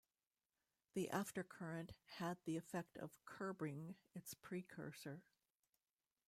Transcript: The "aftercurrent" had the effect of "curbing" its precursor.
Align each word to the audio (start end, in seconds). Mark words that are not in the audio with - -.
The 0.95 1.11
"aftercurrent" 1.13 1.91
had 2.15 2.39
the 2.45 2.57
effect 2.57 2.97
of 2.97 3.11
"curbing" 3.23 3.97
its 4.15 4.33
precursor. 4.33 5.21